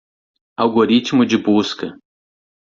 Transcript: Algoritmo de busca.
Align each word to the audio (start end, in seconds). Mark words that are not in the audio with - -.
Algoritmo 0.57 1.27
de 1.27 1.37
busca. 1.37 1.91